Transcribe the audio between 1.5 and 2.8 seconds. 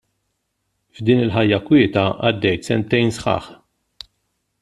kwieta għaddejt